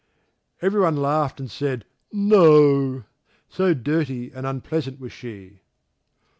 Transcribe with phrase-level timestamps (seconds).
[0.63, 3.03] Everyone laughed and said, "No,"
[3.49, 5.59] so dirty and unpleasant was she.